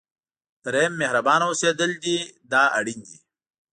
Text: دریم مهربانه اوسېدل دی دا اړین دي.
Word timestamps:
دریم 0.63 0.93
مهربانه 1.01 1.45
اوسېدل 1.49 1.91
دی 2.03 2.17
دا 2.51 2.63
اړین 2.77 2.99
دي. 3.07 3.17